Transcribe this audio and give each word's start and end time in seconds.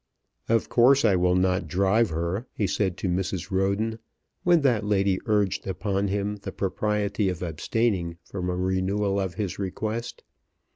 "Of 0.49 0.67
course 0.67 1.05
I 1.05 1.15
will 1.15 1.35
not 1.35 1.67
drive 1.67 2.09
her," 2.09 2.47
he 2.55 2.65
said 2.65 2.97
to 2.97 3.07
Mrs. 3.07 3.51
Roden, 3.51 3.99
when 4.41 4.61
that 4.61 4.83
lady 4.83 5.19
urged 5.27 5.67
upon 5.67 6.07
him 6.07 6.37
the 6.37 6.51
propriety 6.51 7.29
of 7.29 7.43
abstaining 7.43 8.17
from 8.23 8.49
a 8.49 8.55
renewal 8.55 9.19
of 9.19 9.35
his 9.35 9.59
request. 9.59 10.23